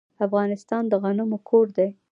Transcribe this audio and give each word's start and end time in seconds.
افغانستان 0.25 0.83
د 0.87 0.93
غنمو 1.03 1.37
کور 1.49 1.67
دی. 1.77 1.89